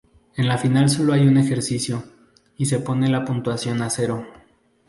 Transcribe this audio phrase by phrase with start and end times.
[0.35, 2.03] En la final solo hay un ejercicio
[2.57, 4.25] y se pone la puntuación a cero.